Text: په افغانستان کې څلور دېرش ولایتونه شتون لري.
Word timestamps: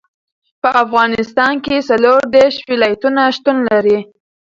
په 0.61 0.69
افغانستان 0.83 1.53
کې 1.65 1.85
څلور 1.89 2.19
دېرش 2.35 2.55
ولایتونه 2.71 3.21
شتون 3.35 3.57
لري. 3.71 3.99